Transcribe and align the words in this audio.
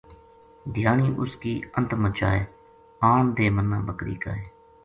دھیانی 0.75 1.07
اس 1.21 1.35
کی 1.43 1.53
انت 1.77 1.93
مچائے 2.01 2.41
آن 3.11 3.23
دے 3.37 3.47
منا 3.55 3.79
بکر 3.87 4.07
ی 4.13 4.15
کائے 4.23 4.43